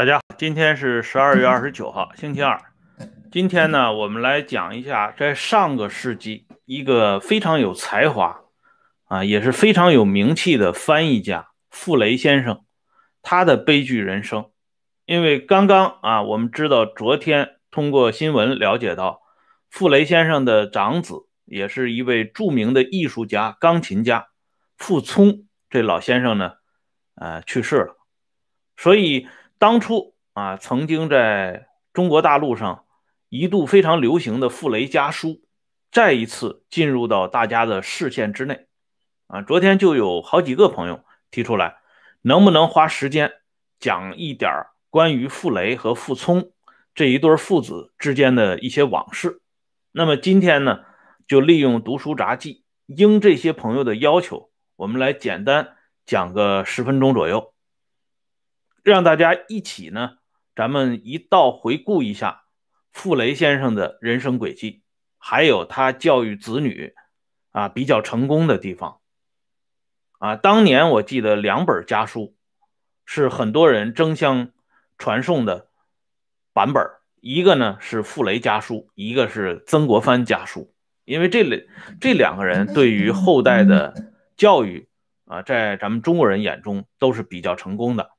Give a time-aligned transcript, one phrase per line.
[0.00, 2.58] 大家好，今天是十二月二十九号，星期二。
[3.30, 8.40] 今天呢，我们来讲一下在上个世纪一个非常有才华
[9.04, 12.64] 啊，也是非常有名气的翻译家傅雷先生，
[13.20, 14.48] 他的悲剧人生。
[15.04, 19.20] 因为刚刚啊，我们知道昨天通过新闻了解到，
[19.68, 24.28] 傅雷先生的长子也是一位著名的艺术家、钢琴家
[24.78, 26.52] 傅聪，这老先生呢，
[27.16, 27.96] 呃，去世了。
[28.78, 29.28] 所以
[29.60, 32.86] 当初啊，曾经在中国大陆上
[33.28, 35.42] 一度非常流行的傅雷家书，
[35.92, 38.68] 再一次进入到大家的视线之内。
[39.26, 41.76] 啊，昨天就有好几个朋友提出来，
[42.22, 43.32] 能不能花时间
[43.78, 44.50] 讲一点。
[44.88, 46.52] 关于傅雷和傅聪
[46.94, 49.42] 这一对父子之间的一些往事，
[49.92, 50.80] 那么今天呢，
[51.28, 57.49] 就利用读书杂记，应这些朋友的要求，我们来简单讲个十分钟左右，
[58.82, 60.18] 让大家一起呢，
[60.54, 62.42] 咱们一道回顾一下
[62.92, 64.82] 傅雷先生的人生轨迹，
[65.18, 66.94] 还有他教育子女
[67.52, 69.00] 啊比较成功的地方。
[70.18, 72.36] 啊，当年我记得两本家书
[73.04, 74.50] 是很多人争相。
[75.02, 75.70] 传颂的
[76.52, 76.84] 版本，
[77.22, 80.74] 一个呢是傅雷家书，一个是曾国藩家书。
[81.06, 81.62] 因为这两
[81.98, 84.90] 这两个人对于后代的教育
[85.24, 88.10] 啊，在咱们中国人眼中都是比较成功的。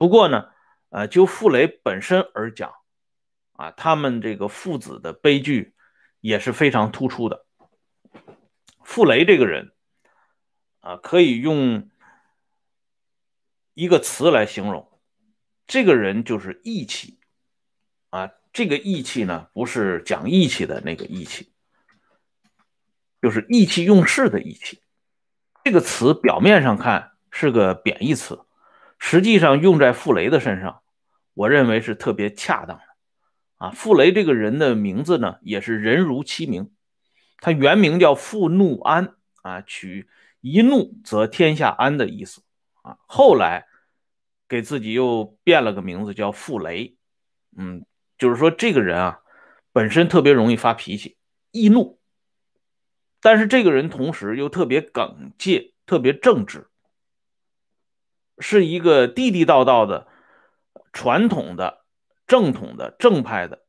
[0.00, 0.48] 不过呢，
[0.88, 2.72] 呃，就傅雷本身而讲，
[3.52, 5.74] 啊，他们这个父子的悲剧
[6.20, 7.44] 也是非常突出的。
[8.82, 9.74] 傅雷这个人
[10.80, 11.90] 啊，可以用
[13.74, 14.90] 一个词来形容。
[15.66, 17.20] 这个人就是义气
[18.08, 18.32] 啊！
[18.54, 21.52] 这个义气呢，不是讲义气的那个义气，
[23.20, 24.80] 就是意气用事的义气。
[25.62, 28.40] 这个词表面上看是个贬义词，
[29.00, 30.82] 实际上用在傅雷的身上，
[31.34, 32.84] 我认为是特别恰当的
[33.56, 33.70] 啊。
[33.70, 36.70] 傅雷这个人的名字呢，也是人如其名，
[37.38, 40.08] 他原名叫傅怒安啊，取
[40.40, 42.42] 一怒则天下安的意思
[42.82, 42.98] 啊。
[43.06, 43.66] 后来。
[44.50, 46.96] 给自己又变了个名字，叫傅雷。
[47.56, 47.86] 嗯，
[48.18, 49.20] 就是说这个人啊，
[49.72, 51.16] 本身特别容易发脾气、
[51.52, 52.00] 易怒，
[53.20, 56.66] 但是这个人同时又特别耿介、特别正直，
[58.40, 60.08] 是一个地地道道的、
[60.92, 61.84] 传统的、
[62.26, 63.64] 正统的、正派的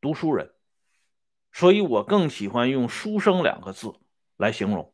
[0.00, 0.52] 读书人。
[1.52, 3.94] 所以我更喜欢用“书生”两个字
[4.36, 4.92] 来形容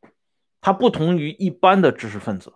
[0.61, 2.55] 他，不同于一般的知识分子。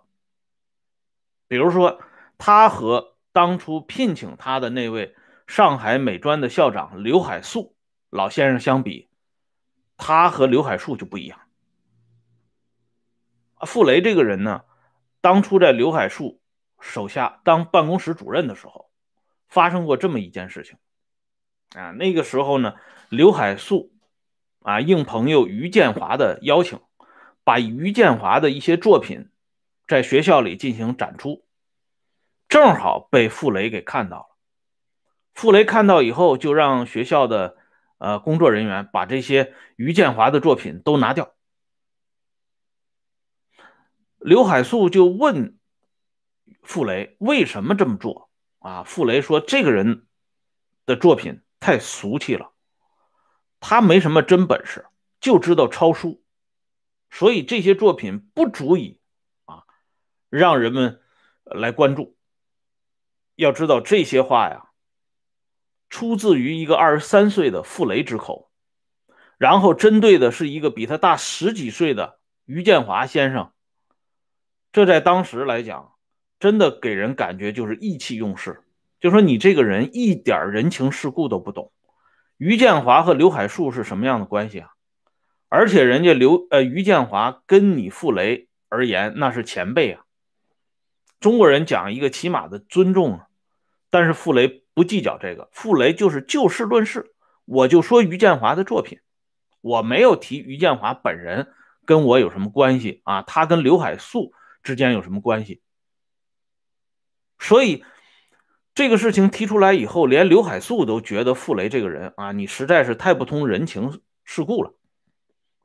[1.47, 1.99] 比如说。
[2.39, 5.15] 他和当初聘请他的那位
[5.47, 7.75] 上海美专的校长刘海粟
[8.11, 9.09] 老先生相比，
[9.97, 11.39] 他和刘海粟就不一样。
[13.61, 14.65] 傅雷这个人呢，
[15.19, 16.39] 当初在刘海粟
[16.79, 18.89] 手下当办公室主任的时候，
[19.47, 20.77] 发生过这么一件事情。
[21.75, 22.75] 啊，那个时候呢，
[23.09, 23.91] 刘海粟
[24.61, 26.79] 啊应朋友于建华的邀请，
[27.43, 29.29] 把于建华的一些作品
[29.87, 31.45] 在学校里进行展出。
[32.47, 34.37] 正好被傅雷给看到了。
[35.33, 37.57] 傅雷看到以后，就让学校的
[37.97, 41.33] 呃工作人员把这些于建华的作品都拿掉。
[44.19, 45.56] 刘海粟就问
[46.67, 48.29] 傅雷为什么这么做
[48.59, 48.83] 啊？
[48.83, 50.05] 傅雷说：“这个人
[50.85, 52.51] 的作品太俗气了，
[53.61, 54.85] 他没什么真本事，
[55.21, 56.21] 就知道抄书，
[57.09, 58.99] 所以这些作品不足以
[59.45, 59.63] 啊
[60.29, 61.01] 让人们
[61.45, 62.17] 来关注。”
[63.35, 64.71] 要知道这些话呀，
[65.89, 68.51] 出自于一个二十三岁的傅雷之口，
[69.37, 73.53] 然后针对的是一个比他大十几岁的于建华先生。
[74.73, 75.93] 这在当时来讲，
[76.39, 78.61] 真的给人感觉就是意气用事，
[78.99, 81.71] 就说你这个人一点人情世故都不懂。
[82.37, 84.69] 于建华和刘海粟是什么样的关系啊？
[85.49, 90.03] 而且人家刘呃于建华跟你傅雷而言那是前辈啊。
[91.19, 93.27] 中国人讲一个起码的尊重啊。
[93.89, 97.13] 但是傅雷不计较这个，傅雷就是就事论事，
[97.45, 98.99] 我就说于建华的作品，
[99.61, 101.47] 我没有提于建华本人
[101.85, 105.61] 跟我有什么关系啊，他跟刘海粟之间有什么关系？
[107.39, 107.83] 所以
[108.73, 114.73] 这个事情提出来以后，连刘海粟都觉得傅雷这个人啊，你实在是太不通人情世故了。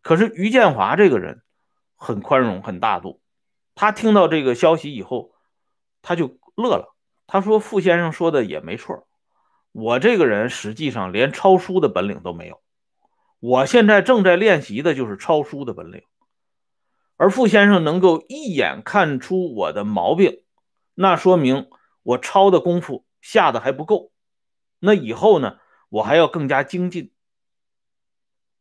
[0.02, 1.42] 可是于建华这个人
[1.96, 3.20] 很宽容，很大度，
[3.74, 5.32] 他听到这个消息以后，
[6.02, 6.94] 他就乐了。
[7.26, 9.06] 他说：“傅先生说的也没错，
[9.70, 12.60] 我这个人实际上连抄书的本领都没有。
[13.40, 16.02] 我现在正在练习的就是抄书的本领。
[17.16, 20.42] 而傅先生能够一眼看出我的毛病，
[20.94, 21.68] 那说明
[22.02, 24.12] 我抄的功夫下的还不够，
[24.78, 25.58] 那以后呢，
[25.88, 27.12] 我还要更加精进。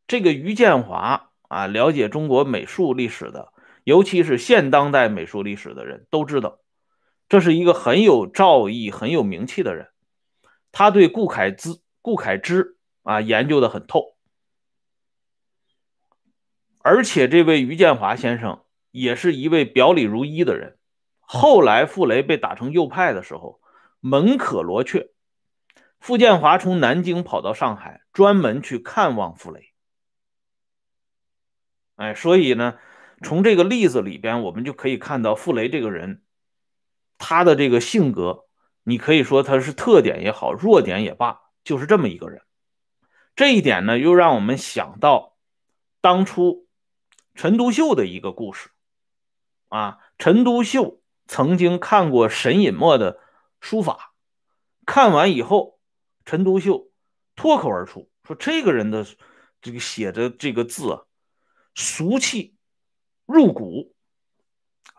[0.07, 6.59] 这个于建华啊，了解中国美术历史的，尤其是现当代美术历史的人都知道，
[7.29, 9.89] 这是一个很有造诣、很有名气的人。
[10.71, 14.15] 他对顾恺之、顾恺之啊研究的很透，
[16.79, 20.77] 而且这位于建华先生也是一位表里如一的人。
[21.33, 23.61] 后来傅雷被打成右派的时候，
[24.01, 25.11] 门可罗雀，
[25.97, 29.71] 傅建华从南京跑到上海，专门去看望傅雷。
[31.95, 32.77] 哎，所以呢，
[33.23, 36.21] 从这个例子里边，我们就可以看到傅雷这个人，
[37.17, 38.47] 他的这个性格，
[38.83, 42.41] 你可以说他是特点也好，弱点也罢，就是这么一个人。
[43.37, 45.37] 这一点呢，又让我们想到
[46.01, 46.67] 当初
[47.35, 48.69] 陈独秀的一个故事
[49.69, 51.00] 啊，陈独秀。
[51.27, 53.19] 曾经看过沈尹默的
[53.59, 54.13] 书法，
[54.85, 55.79] 看完以后，
[56.25, 56.89] 陈独秀
[57.35, 59.05] 脱口而出说：“这个人的
[59.61, 61.01] 这个写的这个字啊，
[61.73, 62.55] 俗气
[63.25, 63.93] 入骨。”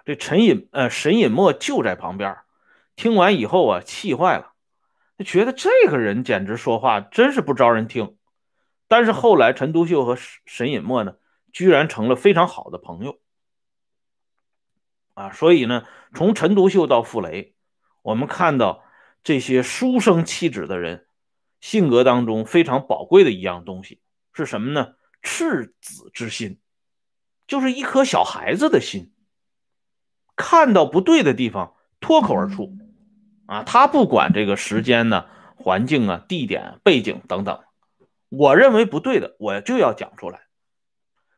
[0.04, 2.38] 这陈尹呃沈尹默就在旁边，
[2.96, 4.52] 听完以后啊，气坏了，
[5.16, 8.16] 就觉得这个人简直说话真是不招人听。
[8.88, 11.14] 但是后来，陈独秀和沈尹默呢，
[11.52, 13.21] 居然成了非常好的朋友。
[15.14, 17.54] 啊，所以呢，从陈独秀到傅雷，
[18.02, 18.84] 我们看到
[19.22, 21.06] 这些书生气质的人
[21.60, 24.00] 性格当中非常宝贵的一样东西
[24.32, 24.94] 是什么呢？
[25.22, 26.58] 赤子之心，
[27.46, 29.12] 就是一颗小孩子的心，
[30.34, 32.74] 看到不对的地方脱口而出。
[33.46, 35.26] 啊，他不管这个时间呢、
[35.56, 37.60] 环境啊、地点、背景等等，
[38.30, 40.46] 我认为不对的，我就要讲出来。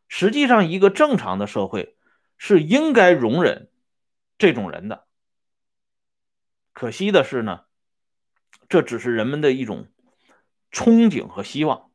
[0.06, 1.96] 实际上，一个正常的社会。
[2.36, 3.70] 是应该容忍
[4.38, 5.06] 这种人的，
[6.72, 7.62] 可惜的是呢，
[8.68, 9.88] 这只是人们的一种
[10.70, 11.90] 憧憬和希望。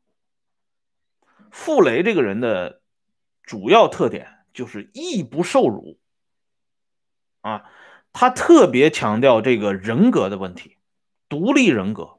[1.50, 2.80] 傅雷这个人的
[3.42, 5.98] 主要特点就是义不受辱
[7.40, 7.70] 啊，
[8.12, 10.78] 他特别强调这个人格的问题，
[11.28, 12.18] 独立人格。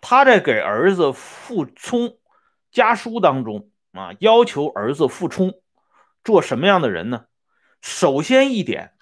[0.00, 2.18] 他在给儿子傅聪
[2.70, 5.60] 家书当中啊，要求儿子傅聪
[6.24, 7.26] 做什么样的人呢？
[7.80, 8.94] 首先一点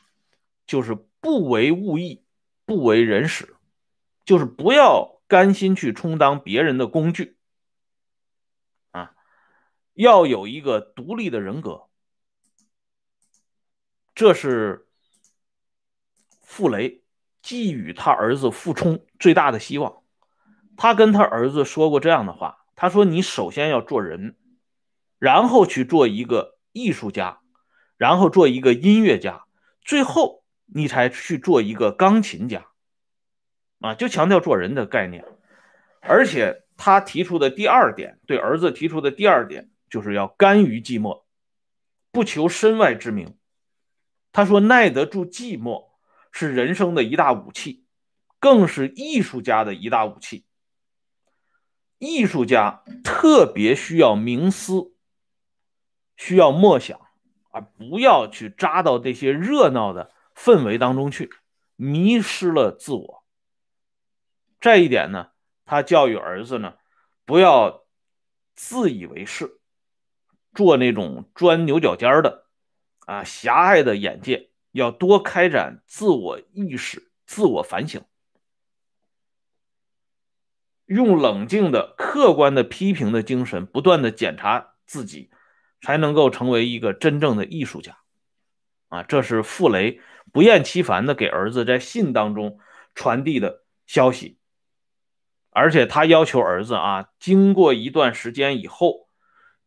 [0.66, 2.24] 就是不为物役，
[2.64, 3.56] 不为人使，
[4.24, 7.38] 就是不要甘心去充当别人的工具
[8.90, 9.14] 啊，
[9.94, 11.88] 要有一个独立的人格。
[14.14, 14.86] 这是
[16.42, 17.02] 傅雷
[17.42, 20.02] 寄予他儿子傅聪最大的希望。
[20.76, 24.36] 他跟他儿子说过这样的话：“他说，你首先要做人，
[25.18, 27.40] 然后去做一个艺术家。”
[27.98, 29.46] 然后做一个音乐家，
[29.80, 32.66] 最后你才去做一个钢琴家，
[33.80, 35.24] 啊，就强调做人的概念。
[36.00, 41.24] 而且他提出的第二点，对儿子提出的第二点，就是要甘于寂寞，
[42.12, 43.38] 不求身外之名。
[44.30, 45.86] 他说，耐得住寂寞
[46.30, 47.86] 是人生的一大武器，
[48.38, 50.44] 更是艺术家的一大武器。
[51.98, 54.92] 艺术家特别需要冥思，
[56.16, 57.00] 需要默想。
[57.50, 61.30] 而不要去扎到这些热闹的氛围当中去，
[61.74, 63.24] 迷失了自我。
[64.60, 65.30] 这一点呢，
[65.64, 66.74] 他教育儿子呢，
[67.24, 67.86] 不要
[68.54, 69.58] 自以为是，
[70.52, 72.44] 做那种钻牛角尖的
[73.06, 78.04] 啊，狭隘的眼界，要多开展自我意识、自我反省，
[80.84, 85.30] 用冷静的、客观的批评的精神，不断的检查自己。
[85.86, 87.98] 才能够成为一个真正的艺术家，
[88.88, 90.00] 啊，这是傅雷
[90.32, 92.58] 不厌其烦的给儿子在信当中
[92.96, 94.36] 传递的消息，
[95.50, 99.06] 而且他要求儿子啊，经过一段时间以后，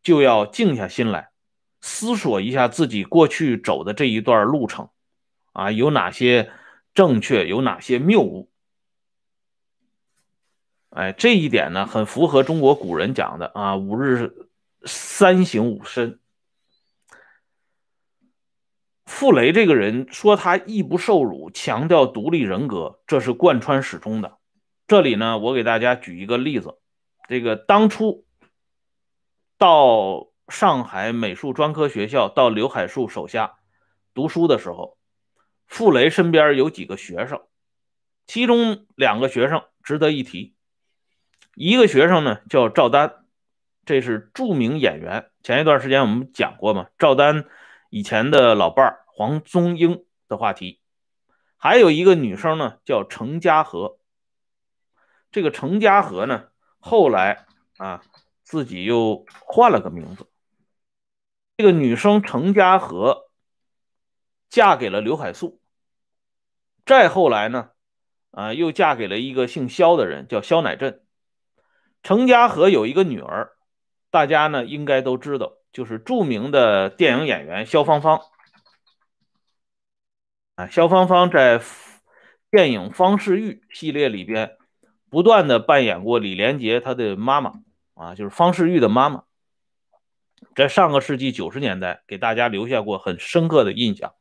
[0.02, 1.30] 就要静下心来，
[1.80, 4.90] 思索一下自己过去走的这一段路程，
[5.54, 6.52] 啊，有哪些
[6.92, 8.50] 正确，有哪些谬误，
[10.90, 14.49] 哎，这一点呢，很符合中国古人讲的啊，五日。
[14.84, 16.18] 三省吾身。
[19.04, 24.38] 傅雷这个人说他义不受辱，强调独立人格，这是贯穿始终的。
[24.86, 26.78] 这里呢，我给大家举一个例子：
[27.28, 28.24] 这个当初
[29.58, 33.56] 到上海美术专科学校到刘海粟手下
[34.14, 34.96] 读书的时候，
[35.66, 37.42] 傅雷身边有几个学生，
[38.26, 40.54] 其中两个学生值得一提，
[41.54, 43.19] 一个学生呢叫赵丹。
[43.84, 47.46] 这是著名演员，前一段时间我们讲过嘛，赵丹
[47.88, 50.80] 以前的老伴儿黄宗英的话题。
[51.56, 53.98] 还有一个女生呢，叫程家和，
[55.30, 57.46] 这个程家河呢，后来
[57.78, 58.02] 啊
[58.42, 60.26] 自己又换了个名字。
[61.56, 63.28] 这个女生程家河
[64.48, 65.60] 嫁给了刘海粟，
[66.86, 67.70] 再后来呢，
[68.30, 71.04] 啊又嫁给了一个姓萧的人，叫萧乃振。
[72.02, 73.52] 程家河有一个女儿，
[74.10, 78.20] 大家呢应该都知道，就是著名的电影演员萧芳芳。
[80.56, 81.62] 啊，萧芳芳在
[82.50, 84.56] 电影《方世玉》系列里边
[85.08, 87.62] 不断的扮演过李连杰他的妈妈，
[87.94, 89.24] 啊，就是方世玉的妈妈，
[90.54, 94.14] 在上个世纪九十年代给大家留下过很深刻的印象。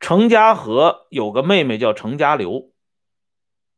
[0.00, 2.71] 程家河有个妹妹叫程家流。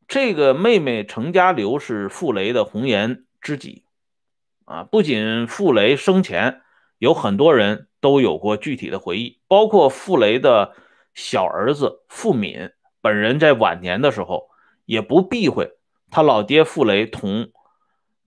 [0.06, 3.84] 这个妹妹程家流是傅雷的红颜知己，
[4.64, 6.60] 啊，不仅傅雷生前
[6.98, 10.74] 有很多人都有过具体的回忆，包括傅雷的
[11.14, 12.70] 小儿子傅敏
[13.00, 14.50] 本人在晚年的时候
[14.84, 15.72] 也不避讳
[16.10, 17.50] 他老爹傅雷同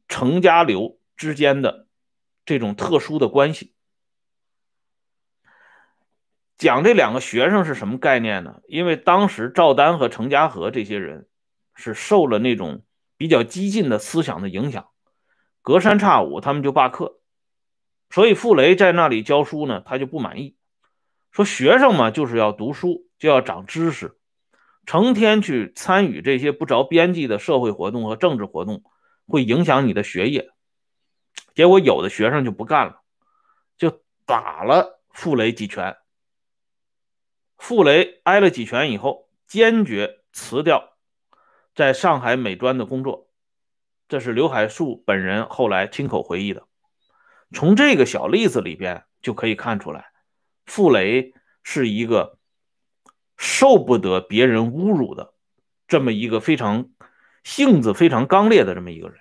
[0.08, 1.88] 程家流之间的
[2.44, 3.74] 这种特殊的关系。
[6.58, 8.62] 讲这两个学生是什么概念呢？
[8.68, 11.28] 因为当时赵丹和程家河这些人。
[11.78, 12.84] 是受了那种
[13.16, 14.90] 比较激进的思想的影响，
[15.62, 17.20] 隔三差五他们就罢课，
[18.10, 20.58] 所以傅雷在那里教书呢，他就不满意，
[21.32, 24.18] 说学生嘛就是要读书，就要长知识，
[24.86, 28.84] 成天去参与这些不着边际的社会活动和政治活动，
[29.28, 30.50] 会影响你的学业。
[31.54, 33.02] 结果有的学生就不干了，
[33.78, 35.96] 就打了傅雷几拳。
[37.58, 40.97] 傅雷挨了几拳以后，坚决辞掉。
[41.78, 43.30] 在上海美专的工作，
[44.08, 46.64] 这是刘海粟本人后来亲口回忆的。
[47.54, 50.08] 从这个小例子里边就可以看出来，
[50.66, 52.40] 傅雷是一个
[53.38, 55.36] 受不得别人侮辱的
[55.88, 56.90] 这么一个非常
[57.44, 59.20] 性子非常刚烈的这么一个人。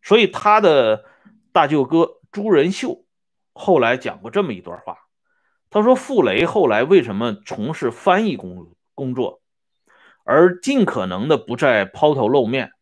[0.00, 1.04] 所以他的
[1.50, 3.04] 大舅哥朱仁秀
[3.52, 4.96] 后来讲过这么一段话，
[5.70, 9.41] 他说：“傅雷后来为什么从事翻译工工作？”
[10.24, 12.72] 而尽可能的不再抛头露面，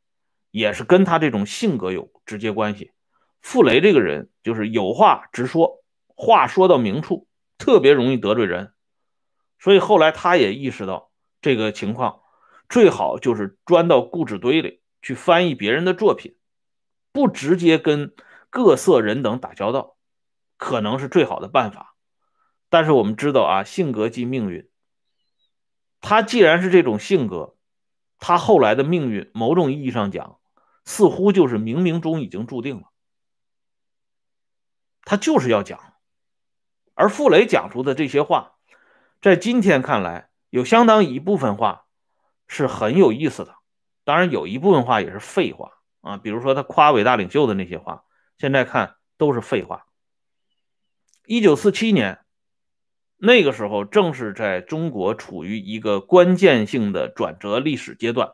[0.50, 2.92] 也是跟他这种性格有直接关系。
[3.40, 7.26] 傅雷这个人就是有话直说，话说到明处，
[7.58, 8.72] 特别容易得罪人，
[9.58, 12.20] 所以后来他也意识到这个情况，
[12.68, 16.36] 最好就是钻到故纸堆里去翻译别人的作品，
[17.12, 18.14] 不直接跟
[18.50, 19.96] 各色人等打交道，
[20.58, 21.94] 可能是最好的办法。
[22.68, 24.69] 但是我们知道啊，性格即命运。
[26.00, 27.56] 他既然是这种性格，
[28.18, 30.38] 他后来的命运，某种意义上讲，
[30.84, 32.90] 似乎就是冥冥中已经注定了。
[35.02, 35.94] 他就是要讲，
[36.94, 38.54] 而傅雷讲出的这些话，
[39.20, 41.86] 在今天看来，有相当一部分话
[42.48, 43.56] 是很有意思的，
[44.04, 48.04] 当然有一部分话也是废话啊，比如说他夸伟大领袖的那些话，
[48.38, 49.86] 现在看都是废话。
[51.26, 52.20] 一九四七年。
[53.22, 58.32] 那个时候正是在中国处于一个关键性的转折历史阶段，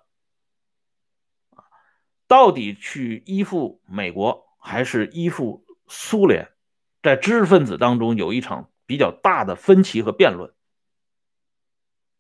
[2.29, 6.53] 到底去依附美国还是依附苏联，
[7.03, 10.55] 在知识分子当中有一场比较大的分歧和辩论。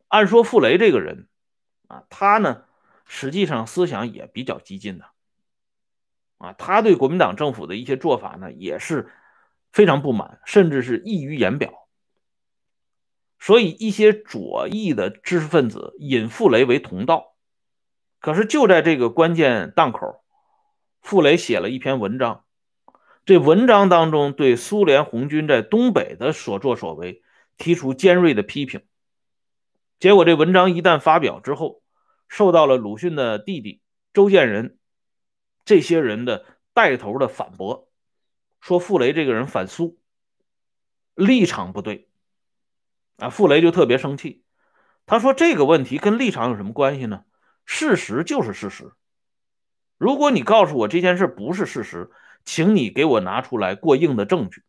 [0.09, 1.29] 按说傅雷这个人
[1.87, 2.65] 啊，他呢
[3.05, 5.05] 实际上思想也比较激进的，
[6.39, 9.09] 啊，他对国民党政府的一些做法呢也是
[9.71, 11.86] 非常不满，甚至是溢于言表。
[13.39, 17.37] 所以，一些左翼的知识分子引傅雷为同道。
[18.19, 20.25] 可是，就在这个关键档口，
[21.01, 22.45] 傅雷写了一篇文章。
[23.25, 27.23] 这文章当中对苏联红军在东北的所作所为
[27.57, 28.83] 提出尖锐的批评。
[29.99, 31.83] 结果，这文章一旦发表之后，
[32.29, 34.79] 受到了鲁迅的弟弟周建人
[35.65, 37.89] 这些人的带头的反驳，
[38.61, 39.99] 说傅雷这个人反苏，
[41.15, 42.09] 立场不对。
[43.17, 44.45] 啊，傅雷就特别生气，
[45.07, 47.25] 他说：“这个问题跟立场有什么关系呢？
[47.65, 48.93] 事实就是事实。
[49.97, 52.11] 如果你告诉我这件事不是事实，
[52.45, 54.63] 请你给我拿出来过硬的证据。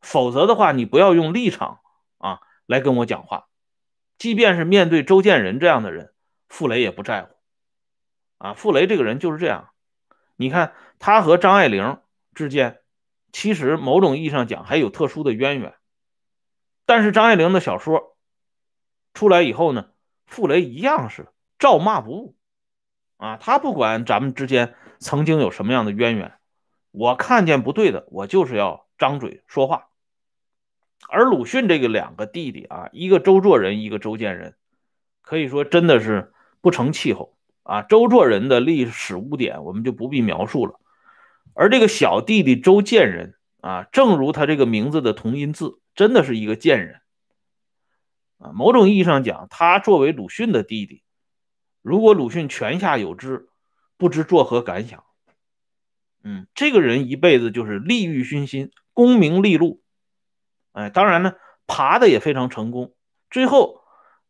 [0.00, 1.80] 否则的话，你不要用立场
[2.18, 3.46] 啊来跟我讲话。
[4.18, 6.12] 即便是面对周建人这样的人，
[6.48, 7.34] 傅雷也不在乎。
[8.38, 9.70] 啊，傅雷这个人就是这样。
[10.36, 11.98] 你看他和张爱玲
[12.34, 12.80] 之间，
[13.32, 15.74] 其实某种意义上讲还有特殊的渊源。”
[16.86, 18.16] 但是张爱玲的小说
[19.14, 19.90] 出来以后呢，
[20.26, 22.36] 傅雷一样是照骂不误
[23.18, 23.36] 啊！
[23.36, 26.32] 他不管咱们之间曾经有什么样的渊源，
[26.90, 29.88] 我看见不对的，我就是要张嘴说话。
[31.08, 34.56] 而鲁迅这个两个弟弟啊，一个周作人，一个周建人，
[35.20, 37.82] 可以说真的是不成气候啊。
[37.82, 40.80] 周作人的历史污点我们就不必描述了。
[41.54, 47.00] 而这个小弟弟周建人啊，正如他这个名字的同音字，真的是一个贱人
[48.38, 48.52] 啊。
[48.52, 51.02] 某种意义上讲，他作为鲁迅的弟弟，
[51.82, 53.48] 如果鲁迅泉下有知，
[53.96, 55.04] 不知作何感想。
[56.24, 59.82] 嗯，这个人一辈子就是利欲熏心，功名利禄，
[60.72, 61.34] 哎，当然呢，
[61.66, 62.94] 爬的也非常成功，
[63.28, 63.82] 最后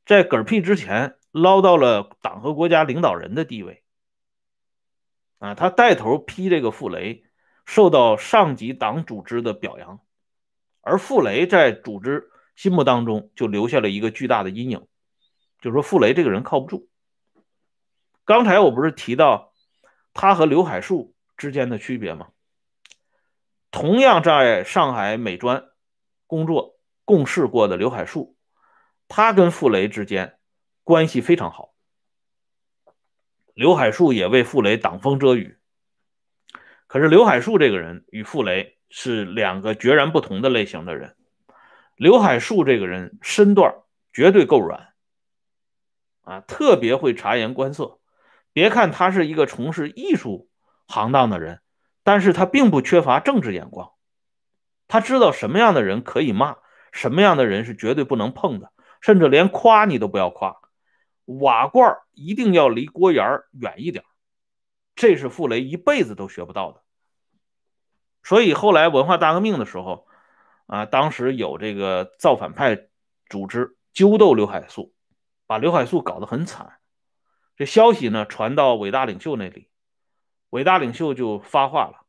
[0.07, 3.83] 在嗝屁之前捞到了党和国家领导人的地位。
[5.39, 7.25] 啊，他带头批这个傅雷，
[7.67, 10.01] 受到上级党组织的表扬，
[10.83, 14.87] 而傅雷在组织心目当中就留下了一个巨大的阴影，
[15.61, 16.91] 就是说傅雷这个人靠不住。
[18.25, 19.55] 刚才我不是提到
[20.13, 22.29] 他和刘海粟之间的区别吗？
[23.71, 25.71] 同样在上海美专
[26.27, 28.37] 工作共事过的刘海粟，
[29.09, 30.39] 他跟傅雷之间
[30.85, 31.75] 关系非常好。
[33.55, 35.59] 刘海粟也为傅雷挡风遮雨，
[36.87, 41.17] 可是刘海粟这个人与傅雷是两个截然不同的类型的人。
[41.97, 43.75] 刘海粟这个人身段
[44.13, 44.93] 绝对够软，
[46.21, 47.99] 啊，特别会察言观色。
[48.53, 50.51] 别看他是一个从事艺术
[50.87, 51.63] 行当的人，
[52.03, 53.93] 但是他并不缺乏政治眼光。
[54.89, 56.57] 他知道什么样的人可以骂，
[56.93, 60.57] 什么样的人是绝对不能碰的，甚至连夸你都不要夸。
[61.25, 64.05] 瓦罐一定要离锅沿远一点，
[64.95, 66.83] 这是傅雷一辈子都学不到的。
[68.23, 70.07] 所以后来文化大革命的时候，
[70.67, 72.89] 啊，当时有这个造反派
[73.29, 74.93] 组织揪斗刘海粟，
[75.47, 76.79] 把刘海粟搞得很惨。
[77.57, 79.69] 这消息呢传到伟大领袖那里，
[80.51, 82.07] 伟大领袖就发话了，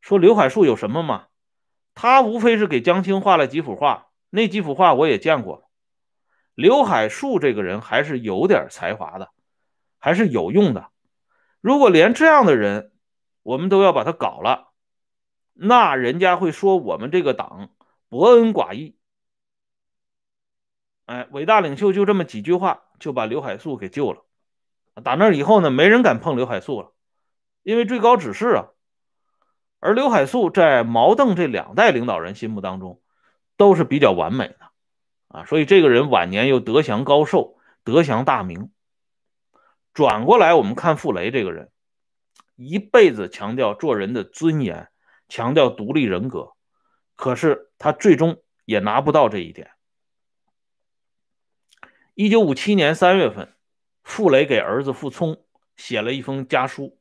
[0.00, 1.26] 说刘海粟有什么嘛？
[1.94, 5.68] 他无非是给江青画了几幅画，那几幅画我也见过。
[6.54, 9.30] 刘海粟这个人还是有点才华的，
[9.98, 10.90] 还是有用的。
[11.60, 12.92] 如果连这样的人
[13.42, 14.73] 我们都要把他搞了，
[15.54, 17.70] 那人家会说我们这个党
[18.08, 18.96] 博恩寡义。
[21.06, 24.24] 哎，伟大领袖就这么几句话就把刘海粟给救了。
[25.02, 26.92] 打那以后呢，没人敢碰刘海粟了，
[27.62, 28.68] 因为最高指示啊。
[29.80, 33.02] 而刘海粟在毛邓这两代领导人心目当中
[33.56, 34.56] 都是比较完美的。
[35.28, 38.70] 啊，所以这个人晚年又德祥高寿，德祥大名。
[39.92, 41.70] 转过来，我们看傅雷这个人，
[42.56, 44.88] 一辈子强调做人的尊严，
[45.34, 46.52] 强调独立人格，
[47.16, 49.72] 可是他最终也拿不到这一点。
[52.14, 53.52] 一九五七年三月份，
[54.04, 55.44] 傅雷给儿子傅聪
[55.74, 57.00] 写了一封家书，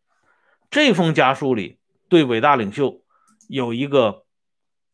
[0.71, 1.77] 这封家书里
[2.09, 3.03] 对伟大领袖
[3.47, 4.25] 有一个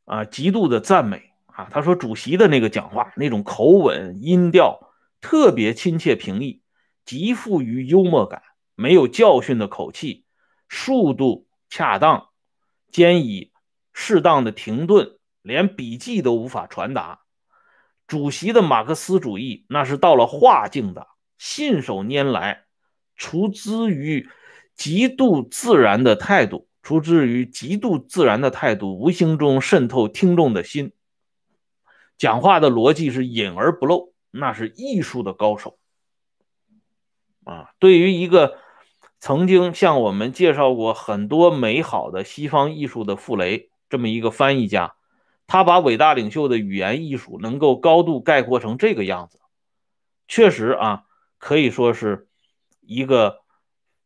[0.03, 1.31] 啊极度的赞美。
[1.45, 6.61] 啊，他说主席的那个讲话，那种口吻、音调特别亲切平易，
[7.05, 8.43] 极富于幽默感，
[8.75, 10.25] 没有教训的口气，
[10.67, 12.28] 速度恰当，
[12.91, 13.51] 兼以
[13.93, 17.21] 适当的停顿，连笔记都无法传达。
[18.07, 22.65] 主席的马克思主义那是到了化境的，信手拈来，
[23.15, 24.27] 出自于
[24.75, 30.93] 极度自然的态度，出自于极度自然的态度，无形中渗透听众的心。
[32.17, 35.77] 讲话的逻辑是隐而不露，那是艺术的高手
[37.43, 37.71] 啊！
[37.79, 38.57] 对于一个
[39.19, 44.95] 曾经向我们介绍过很多美好的西方艺术的傅雷这么一个翻译家，
[45.45, 49.39] 他把伟大领袖的语言艺术能够高度概括成这个样子，
[50.27, 51.03] 确实啊，
[51.37, 52.29] 可以说是
[52.81, 53.41] 一个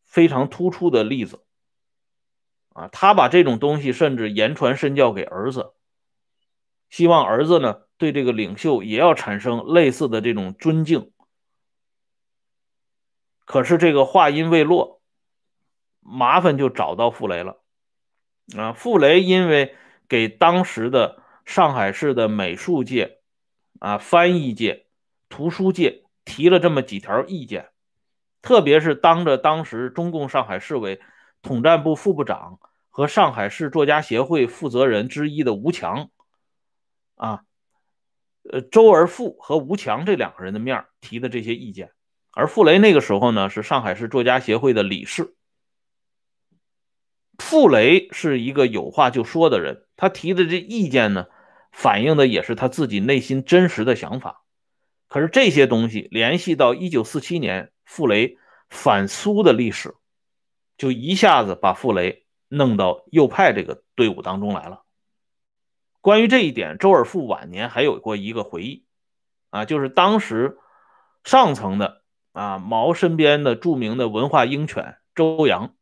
[0.04, 1.44] 非常突出的例子
[2.74, 2.88] 啊！
[2.88, 5.74] 他把这种东西甚至言传身教给儿子，
[6.90, 7.82] 希望儿子呢。
[7.96, 11.12] 对这个领袖也要产生类似的这种尊敬，
[13.46, 14.93] 可是这个话音未落，
[16.04, 17.62] 麻烦就找到傅雷了。
[18.58, 19.76] 啊，傅雷因为
[20.08, 23.20] 给当时的上海市的美术界、
[23.80, 24.86] 啊翻译界、
[25.30, 27.70] 图书界提了这么几条意见，
[28.42, 31.02] 特别是当着当时中共上海市委
[31.42, 36.10] 统战部副部长和上海市作家协会负责人之一的吴强，
[37.16, 37.44] 啊。
[38.52, 41.94] 呃，周而复和吴强这两个人的面提的这些意见，
[42.34, 45.34] 而傅雷那个时候呢是上海市作家协会的理事。
[47.38, 51.28] 傅雷是一个有话就说的人，他提的这意见呢，
[51.72, 54.44] 反映的也是他自己内心真实的想法。
[55.08, 58.38] 可是这些东西联系到一九四七年傅雷
[58.70, 59.96] 反苏的历史，
[60.78, 64.84] 就一下子把傅雷弄到右派这个队伍当中来了。
[66.02, 68.86] 关于这一点，周尔复晚年还有过一个回忆，
[69.52, 70.58] 啊，就是当时
[71.24, 75.76] 上层的啊毛身边的著名的文化鹰犬周扬，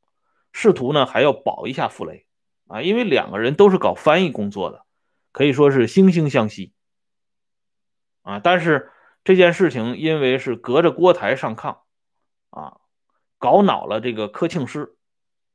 [0.54, 2.26] 试图呢还要保一下傅雷
[2.68, 4.86] 啊，因为两个人都是搞翻译工作的，
[5.32, 6.74] 可以说是惺惺相惜
[8.22, 8.40] 啊。
[8.40, 8.92] 但是
[9.24, 11.80] 这件事情因为是隔着锅台上炕
[12.50, 12.78] 啊，
[13.38, 14.96] 搞恼了这个柯庆施，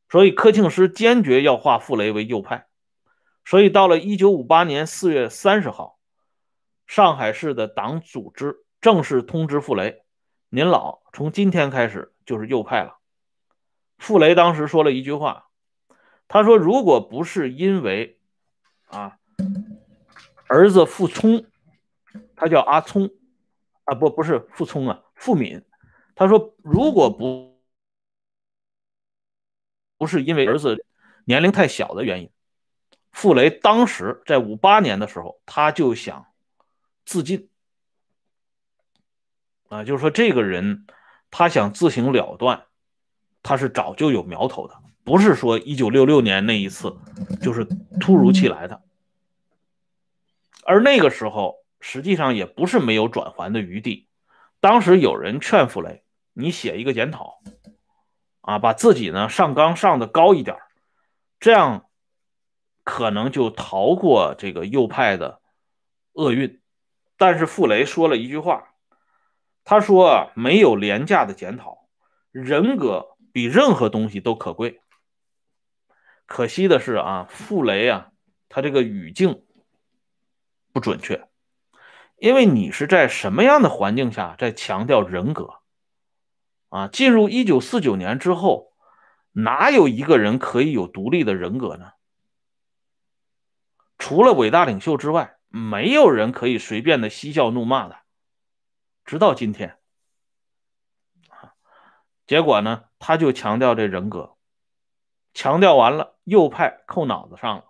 [0.08, 2.66] 所以柯庆施坚决要划傅雷为右派。
[3.44, 5.98] 所以到了一九五八年四月三十号，
[6.86, 10.02] 上海市的党组织正式通知傅雷。
[10.48, 12.98] 您老从今天开始就是右派了。
[13.98, 15.48] 傅雷当时说了一句话，
[16.28, 18.18] 他说：“如果不是因为
[18.86, 19.18] 啊
[20.48, 21.46] 儿子傅聪，
[22.36, 23.10] 他叫阿聪
[23.84, 25.64] 啊，不不是傅聪啊，傅敏。
[26.14, 27.60] 他说如果不
[29.98, 30.84] 不是因为儿子
[31.24, 32.30] 年龄太小的原因，
[33.12, 36.26] 傅雷当时在五八年的时候他就想
[37.04, 37.48] 自尽。”
[39.68, 40.86] 啊，就是说这个人，
[41.28, 42.66] 他想自行了断，
[43.46, 46.96] 他是早就有苗头的，不是说一九六六年那一次
[47.40, 47.64] 就是
[48.00, 48.82] 突如其来的。
[50.64, 54.08] 而那个时候，实际上也不是没有转圜的余地。
[54.58, 57.38] 当时有人劝傅雷，你写一个检讨，
[58.40, 60.56] 啊，把自己呢上纲上的高一点，
[61.38, 61.86] 这样
[62.82, 65.40] 可能就逃过这个右派的
[66.14, 66.60] 厄运。
[67.16, 68.64] 但是傅雷说了一句话。
[69.68, 71.88] 他说：“，没有廉价的检讨，
[72.30, 74.80] 人格比任何东西都可贵。
[76.24, 78.10] 可惜的是啊，傅雷啊，
[78.48, 79.44] 他这个语境
[80.72, 81.28] 不准确，
[82.16, 85.60] 因为你是在什么样的环境下在强调人格
[86.70, 86.88] 啊？
[86.88, 88.72] 进入一九四九年之后，
[89.32, 91.92] 哪有一个人可以有独立的人格呢？
[93.98, 97.98] 除了伟大领袖之外，没有人可以随便的嬉笑怒骂的。”
[99.04, 99.78] 直到今天，
[102.26, 104.36] 结果呢，他就强调这人格，
[105.34, 107.64] 强调完了，右派扣脑子上了。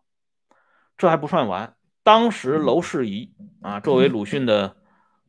[0.96, 4.76] 这还不算完，当时娄世仪啊，作为鲁迅的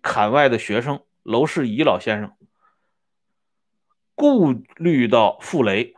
[0.02, 2.34] 坎外的学生，娄世仪老先生
[4.16, 5.94] 顾虑到傅雷，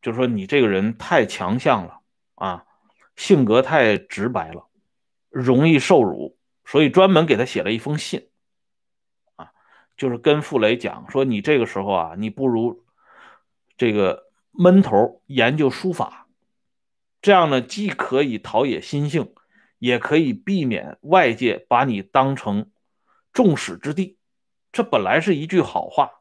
[0.00, 2.00] 就说你这个人太强项了
[2.34, 2.64] 啊，
[3.14, 4.66] 性格太直白了，
[5.28, 8.28] 容易受辱，所以专门给他写了一封信
[9.36, 9.52] 啊。
[9.96, 12.82] 就是跟傅雷讲说，你这个时候啊，你不如
[13.82, 16.28] 这个闷头研究书法，
[17.20, 19.34] 这样呢，既可以陶冶心性，
[19.80, 22.70] 也可以避免外界把你当成
[23.32, 24.16] 众矢之的。
[24.70, 26.12] 这本来是一句好话，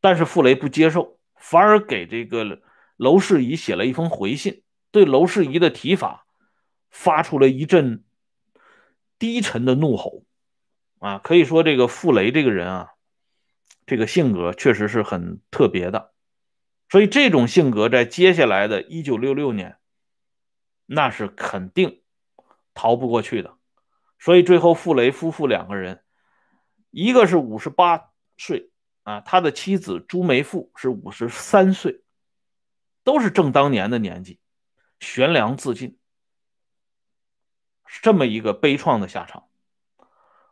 [0.00, 2.62] 但是傅雷不接受，反而给这个
[2.96, 6.24] 娄世仪写了一封回信，对娄世仪的提法
[6.88, 8.04] 发出了一阵
[9.18, 10.24] 低沉的怒吼。
[10.98, 12.88] 啊，可以说这个傅雷这个人啊，
[13.84, 16.14] 这个性格确实是很特别的，
[16.90, 19.78] 所以这种性格在接下来的一九六六年，
[20.86, 22.02] 那是肯定
[22.74, 23.56] 逃不过去的。
[24.18, 26.02] 所以最后傅雷夫妇两个人，
[26.90, 28.72] 一个是五十八岁
[29.04, 32.02] 啊，他的妻子朱梅馥是五十三岁，
[33.04, 34.40] 都是正当年的年纪，
[34.98, 35.96] 悬梁自尽，
[38.02, 39.48] 这么一个悲怆的下场。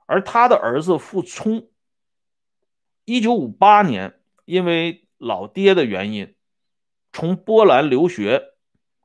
[0.07, 1.68] 而他的儿子傅聪，
[3.05, 6.35] 一九五八年因为老爹的原因，
[7.13, 8.55] 从波兰留学，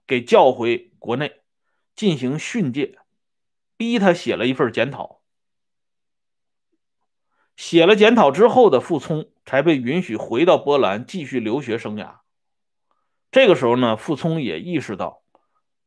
[0.08, 1.42] 给叫回国内
[1.96, 3.00] 进行训诫，
[3.76, 5.22] 逼他写了一份检讨。
[7.56, 12.20] 写了检讨之后的傅聪才被允许回到波兰继续留学生涯。
[13.32, 15.24] 这个时候呢，傅聪也意识到，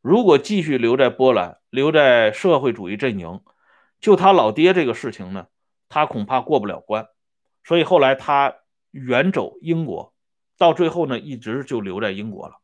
[0.00, 3.40] 如果继续留在波兰，留在社会主义阵营。
[4.00, 5.46] 就他老爹这个事情呢，
[5.88, 7.08] 他恐怕过不了关，
[7.64, 8.56] 所以后来他
[8.90, 10.14] 远走英国，
[10.56, 12.60] 到最后呢，一直就留在英国了。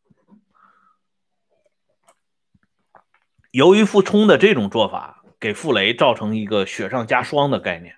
[3.51, 7.97] 由于傅聪的这种做法，给傅雷造成一个雪上加霜的概念，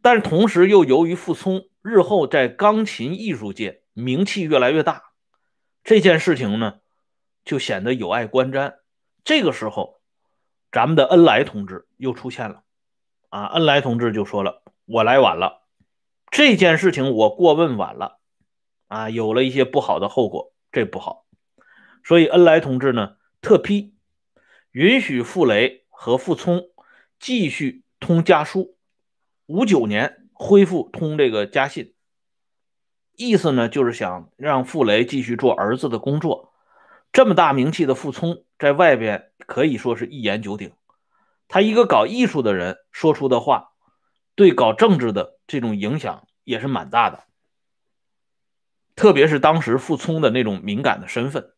[0.00, 5.12] 但同时又由于傅聪日后在钢琴艺术界名气越来越大，
[5.82, 6.80] 这件事情呢，
[7.44, 8.76] 就显得有碍观瞻。
[9.24, 10.00] 这个时候。
[10.74, 12.62] 咱们的恩来同志又出现了，
[13.28, 15.61] 啊，恩来同志就说了：“我来晚了，
[16.32, 18.18] 这件事情我过问晚了，
[18.88, 21.26] 啊，有了一些不好的后果，这不好。”
[22.02, 23.94] 所以恩来同志呢特批
[24.70, 26.70] 允许傅雷和傅聪
[27.20, 28.78] 继续通家书，
[29.44, 31.92] 五九年恢复通这个家信，
[33.14, 36.54] 意思呢就是想让傅雷继续做儿子的工作。
[37.12, 40.72] 这么大名气的傅聪，在外边可以说是一言九鼎。
[41.46, 43.72] 他一个搞艺术的人说出的话，
[44.34, 47.24] 对搞政治的这种影响也是蛮大的，
[48.96, 51.52] 特别是当时傅聪的那种敏感的身份。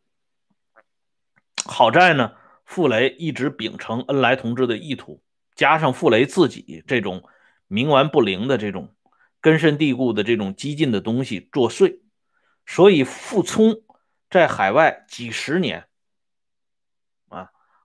[1.64, 2.32] 好在呢，
[2.64, 5.22] 傅雷一直秉承恩来同志的意图，
[5.54, 7.22] 加上傅雷自己这种
[7.68, 8.92] 冥顽不灵的这种
[9.40, 12.00] 根深蒂固的这种激进的东西作祟，
[12.66, 13.76] 所以傅聪
[14.28, 15.86] 在海外几十年。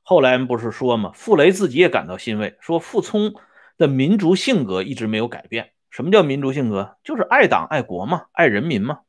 [0.01, 3.35] 后来不是说嘛，傅雷自己也感到欣慰，说傅聪
[3.77, 5.71] 的民族性格一直没有改变。
[5.89, 6.97] 什么叫民族性格？
[7.03, 9.01] 就是爱党爱国嘛，爱人民嘛。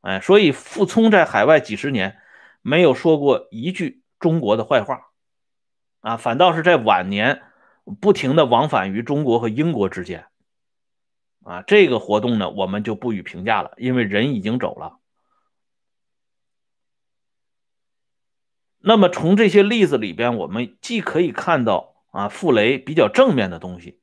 [0.00, 2.18] 哎，所以傅聪在海外几十年
[2.60, 5.10] 没有说过一句中国的坏话，
[6.00, 7.42] 啊，反倒是在晚年
[8.00, 10.26] 不停的往返于中国和英国之间。
[11.44, 14.98] 啊，这个活动呢，我们就不予评价了，因为人已经走了。
[18.78, 24.00] 那么从这些例子里边，我们既可以看到啊傅雷比较正面的东西，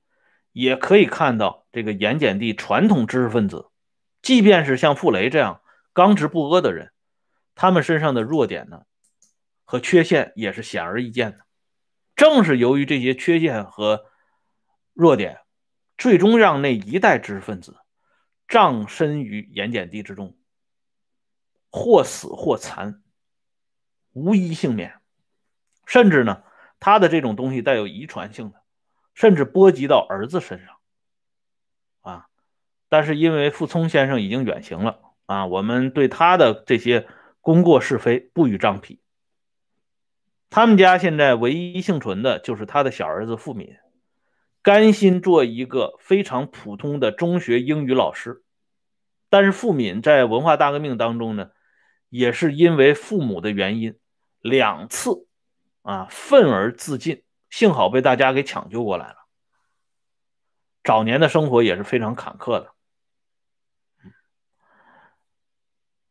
[0.51, 3.69] 也可以看到这个盐碱地传统知识分子，
[4.21, 5.61] 即便是像傅雷这样
[5.93, 6.91] 刚直不阿的人，
[7.55, 8.83] 他们身上的弱点呢
[9.63, 11.39] 和缺陷也是显而易见的。
[12.15, 14.05] 正是由于这些缺陷和
[14.93, 15.39] 弱点，
[15.97, 17.77] 最终让那一代知识分子
[18.47, 20.37] 葬身于盐碱地之中，
[21.69, 23.01] 或死或残。
[24.11, 24.99] 无一幸免，
[25.85, 26.43] 甚至呢，
[26.79, 28.58] 他的这种东西带有遗传性的，
[29.13, 30.77] 甚至波及到儿子身上，
[32.01, 32.27] 啊，
[32.87, 37.07] 但是因为傅聪先生已经远行了啊，我们对他的这些
[37.41, 39.01] 功过是非不予张皮。
[40.49, 43.75] 他们家现在唯一幸存的就是他的小儿子傅敏，
[44.61, 48.43] 甘心做一个非常普通的中学英语老师，
[49.29, 51.51] 但是傅敏在文化大革命当中呢，
[52.09, 53.99] 也是因为父母的原因。
[54.41, 55.27] 两次
[55.81, 59.15] 啊，愤而自尽，幸好被大家给抢救过来了。
[60.83, 62.73] 早年的生活也是非常坎坷的。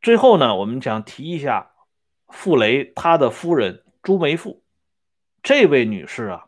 [0.01, 1.73] 最后呢，我们想提一下
[2.29, 4.61] 傅雷他的夫人朱梅馥，
[5.43, 6.47] 这位女士啊，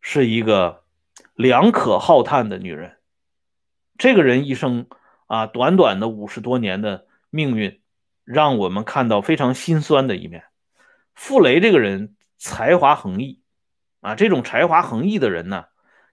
[0.00, 0.84] 是一个
[1.34, 2.98] 良可好叹的女人。
[3.96, 4.88] 这个人一生
[5.26, 7.80] 啊，短短的五十多年的命运，
[8.24, 10.44] 让我们看到非常心酸的一面。
[11.14, 13.42] 傅雷这个人才华横溢，
[14.06, 15.64] 啊，这种才华横溢的人呢，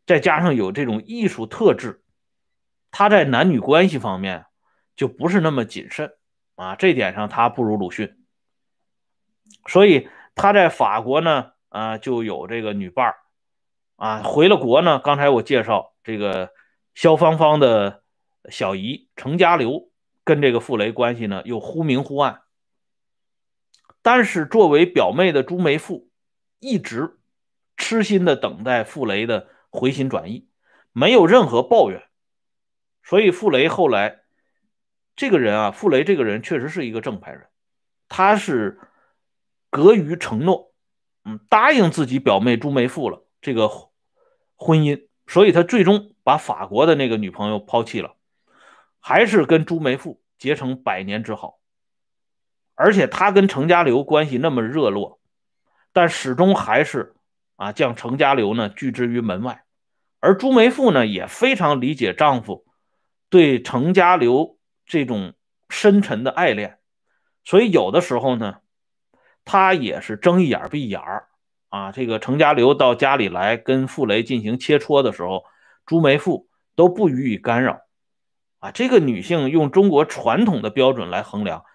[0.07, 2.01] 再加上有这种艺术特质，
[2.89, 4.47] 他在男女关系方面
[4.95, 6.11] 就不是那么谨慎，
[6.55, 8.17] 啊，这点上他不如鲁迅，
[9.67, 13.15] 所以他在法国呢，啊，就有这个女伴儿，
[13.97, 16.49] 啊，回了国呢，刚才我介绍这个
[16.95, 18.01] 萧芳芳的
[18.49, 19.91] 小姨程家流
[20.23, 22.41] 跟这个傅雷关系呢又忽明忽暗。
[24.01, 26.07] 但是，作为表妹的朱梅馥，
[26.59, 27.19] 一直
[27.77, 30.47] 痴心的等待傅雷的回心转意，
[30.91, 32.03] 没有任何抱怨。
[33.03, 34.21] 所以，傅雷后来
[35.15, 37.47] 这个人啊，傅雷这个人确实是一个正派人，
[38.07, 38.79] 他是
[39.69, 40.71] 隔于承诺，
[41.25, 43.67] 嗯，答应自己表妹朱梅馥了这个
[44.55, 48.15] 婚姻，所以他最终把法国的那个女朋友抛弃了，
[48.99, 51.59] 还是跟朱梅馥结成百年之好。
[52.75, 55.19] 而且他跟程家流关系那么热络，
[55.91, 57.15] 但始终还是
[57.55, 59.63] 啊将程家流呢拒之于门外。
[60.19, 62.65] 而朱梅馥呢也非常理解丈夫
[63.29, 65.33] 对程家流这种
[65.69, 66.79] 深沉的爱恋，
[67.43, 68.57] 所以有的时候呢，
[69.43, 71.01] 她也是睁一眼闭一眼
[71.69, 71.91] 啊。
[71.91, 75.43] 这个程家流到家里来跟傅雷进行切磋的时候，
[75.85, 77.81] 朱梅馥都不予以干扰
[78.59, 78.71] 啊。
[78.71, 81.65] 这个女性用中国传统的标准来衡量。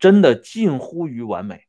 [0.00, 1.64] 真的近乎于完美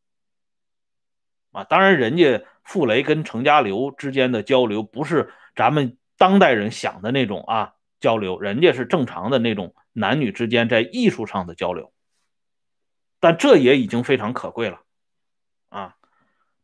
[1.51, 1.63] 啊！
[1.63, 11.91] 当然，人家傅雷跟程家流之间的交流不是咱们当代人想的那种啊交流，人家是正常的那种男女之间在艺术上的交流。
[13.19, 14.81] 但这也已经非常可贵了
[15.69, 15.95] 啊！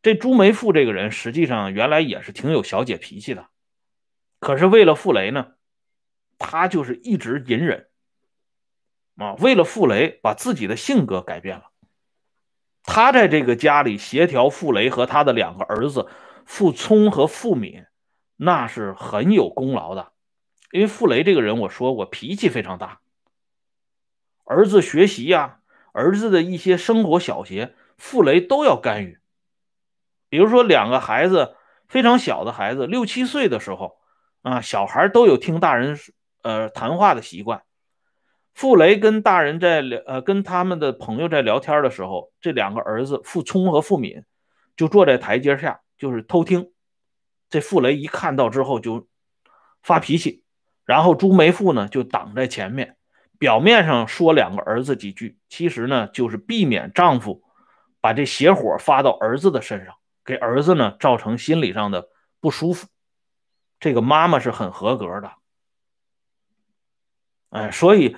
[0.00, 3.48] 这朱梅馥这个人实际上原来也是挺有小姐脾气的，
[4.38, 5.54] 可是为了傅雷呢，
[6.38, 7.88] 他就是一直隐忍。
[9.16, 11.64] 啊，为了傅雷，把自己的性格改变了。
[12.86, 16.08] 他在这个家里协调傅雷和他的两个儿子
[16.44, 17.84] 傅聪和傅敏，
[18.36, 20.12] 那是很有功劳的。
[20.70, 23.00] 因为傅雷这个人，我说过脾气非常大，
[24.44, 25.58] 儿子学习呀，
[25.92, 29.18] 儿子的一些生活小节，傅雷都要干预。
[30.28, 31.56] 比如说，两个孩子
[31.88, 33.98] 非常小的孩子，六七岁的时候，
[34.42, 35.98] 啊，小孩都有听大人
[36.42, 37.62] 呃谈话的习惯。
[38.56, 44.24] 傅雷跟大人在聊，呃，跟他们的朋友在聊天的时候，这两个儿子傅聪和傅敏
[44.74, 46.72] 就坐在台阶下，就是偷听。
[47.50, 49.06] 这傅雷一看到之后就
[49.82, 50.42] 发脾气，
[50.86, 52.96] 然后朱梅馥呢就挡在前面，
[53.38, 57.42] 表面上说两个儿子几句，其实呢就是避免丈夫
[58.00, 62.08] 把这邪火发到儿子的身上，给儿子呢造成心理上的
[62.40, 62.88] 不舒服。
[63.78, 65.30] 这个妈妈是很合格的，
[67.50, 68.16] 哎，所以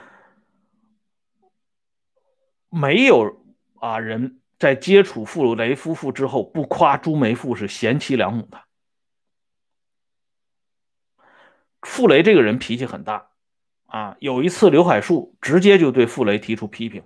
[2.69, 3.45] 没有
[3.77, 8.63] 啊人在接触傅雷夫妇之后不夸朱梅馥是贤妻良母的。
[11.83, 13.31] 傅雷这个人脾气很大，
[13.87, 17.05] 啊，有一次刘海粟直接就对傅雷提出批评，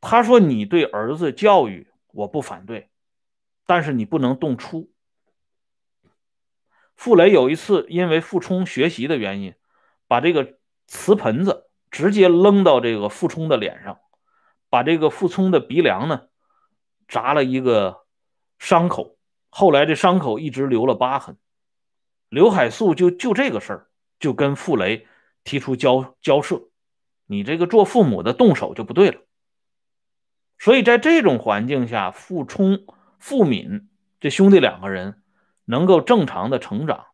[0.00, 2.90] 他说：“你对儿子教育我不反对，
[3.66, 4.90] 但是你不能动粗。”
[6.94, 9.54] 傅雷有一次因为傅聪学习的原因，
[10.06, 13.98] 把这个瓷盆子直接扔到这个傅聪的脸上，
[14.70, 16.28] 把这个傅聪的鼻梁呢
[17.06, 18.04] 扎了一个
[18.58, 19.16] 伤口，
[19.48, 21.36] 后来这伤口一直留了疤痕。
[22.28, 23.86] 刘海粟就就这个事儿，
[24.18, 25.06] 就跟傅雷
[25.44, 26.68] 提出交交涉，
[27.26, 29.20] 你这个做父母的动手就不对了。
[30.58, 32.84] 所以在这种环境下，傅聪、
[33.18, 33.88] 傅敏
[34.20, 35.22] 这兄弟两个人
[35.64, 37.06] 能够正常的成长，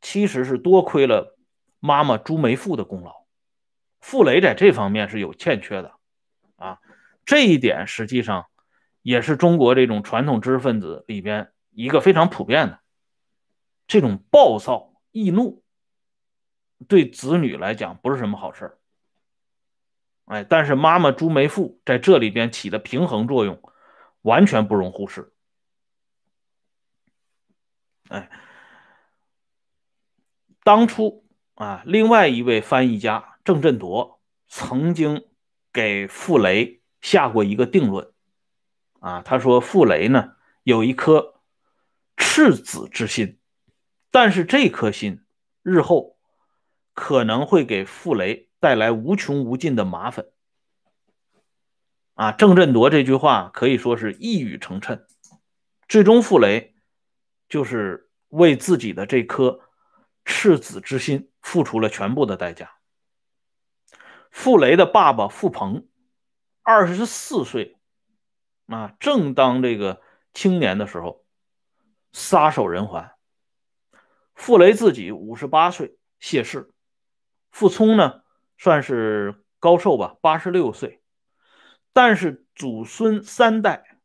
[0.00, 1.36] 其实是多亏了
[1.80, 3.24] 妈妈朱梅馥的功劳。
[4.00, 5.94] 傅雷在这方面是有欠缺的，
[7.24, 8.46] 这一点实际上
[9.02, 12.80] 也是中国这种传统知识分子里边一个非常普遍的。
[13.86, 15.62] 这种暴躁易怒，
[16.86, 18.78] 对子女来讲不是什么好事
[20.26, 23.60] 哎，但是妈妈朱梅馥在这里边起的平衡作用，
[24.22, 25.32] 完全不容忽视。
[28.08, 28.30] 哎，
[30.62, 35.26] 当初啊，另外一位翻译家郑振铎曾经
[35.72, 38.12] 给傅雷下过一个定论，
[39.00, 41.40] 啊，他说傅雷呢有一颗
[42.16, 43.38] 赤子之心。
[44.10, 45.24] 但是这颗心
[45.62, 46.18] 日后
[46.94, 50.26] 可能会给傅雷带来无穷无尽的麻烦
[52.14, 52.32] 啊！
[52.32, 55.04] 郑振铎这句话可以说是一语成谶，
[55.88, 56.74] 最终傅雷
[57.48, 59.60] 就是为自己的这颗
[60.24, 62.72] 赤子之心付出了全部的代价。
[64.30, 65.86] 傅雷的爸爸傅鹏
[66.70, 67.76] 二十四岁
[68.66, 70.00] 啊，正当这个
[70.32, 71.24] 青年的时候，
[72.12, 73.10] 撒手人寰。
[74.36, 76.70] 傅雷自己五十八岁谢世，
[77.50, 78.22] 傅聪呢
[78.56, 81.02] 算是高寿吧，八十六岁，
[81.92, 83.98] 但是祖孙三代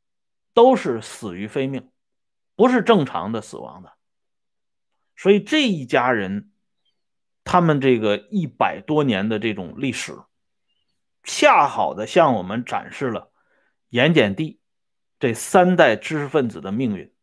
[0.56, 1.92] 都是死于非命，
[2.56, 3.94] 不是正常的死亡的，
[5.16, 6.52] 所以这一家人，
[7.44, 10.18] 他们这个一百多年的这种历史，
[11.26, 13.34] 恰好的向我们展示了
[13.90, 14.62] 盐碱地
[15.20, 17.14] 这三代知识分子的命运，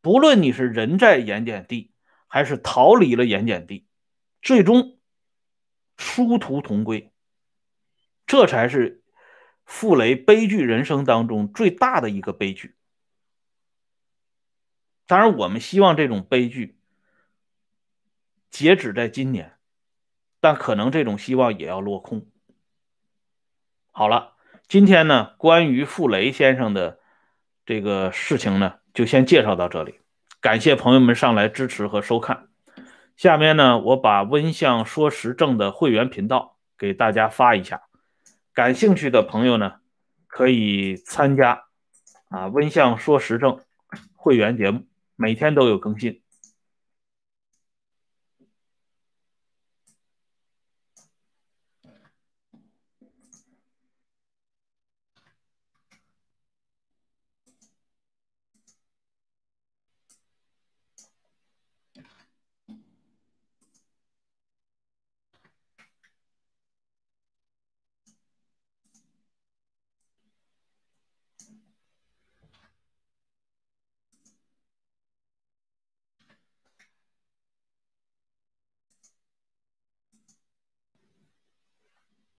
[0.00, 1.92] 不论你是人在盐碱地。
[2.28, 3.86] 还是逃离了盐碱地，
[4.42, 4.98] 最终
[5.96, 7.12] 殊途同归。
[8.26, 9.04] 这才是
[9.64, 12.76] 傅雷悲剧人生当中最大的一个悲剧。
[15.06, 16.80] 当然，我们希望这种悲剧
[18.50, 19.56] 截止在今年，
[20.40, 22.28] 但可能这种希望也要落空。
[23.98, 24.34] 好了，
[24.68, 26.98] 今天呢，关于傅雷先生的
[27.64, 30.00] 这个事情呢，就先介绍到这里。
[30.38, 32.48] 感谢朋友们上来支持和收看。
[33.16, 37.84] 下面呢，我把温相说时政的会员频道给大家发一下，
[38.52, 39.76] 感兴趣的朋友呢，
[40.26, 41.64] 可以参加
[42.28, 43.60] 啊温相说时政
[44.14, 44.84] 会员节目，
[45.16, 46.20] 每天都有更新。